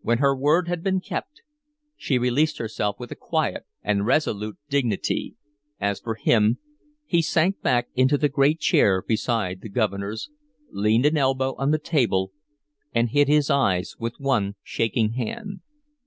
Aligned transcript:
When 0.00 0.16
her 0.16 0.34
word 0.34 0.68
had 0.68 0.82
been 0.82 0.98
kept, 0.98 1.42
she 1.94 2.16
released 2.16 2.56
herself 2.56 2.98
with 2.98 3.10
a 3.12 3.14
quiet 3.14 3.66
and 3.82 4.06
resolute 4.06 4.56
dignity. 4.70 5.36
As 5.78 6.00
for 6.00 6.14
him, 6.14 6.56
he 7.04 7.20
sank 7.20 7.60
back 7.60 7.88
into 7.94 8.16
the 8.16 8.30
great 8.30 8.60
chair 8.60 9.02
beside 9.06 9.60
the 9.60 9.68
Governor's, 9.68 10.30
leaned 10.70 11.04
an 11.04 11.18
elbow 11.18 11.54
on 11.58 11.70
the 11.70 11.78
table, 11.78 12.32
and 12.94 13.10
hid 13.10 13.28
his 13.28 13.50
eyes 13.50 13.94
with 13.98 14.14
one 14.18 14.54
shaking 14.62 15.12
hand. 15.12 15.60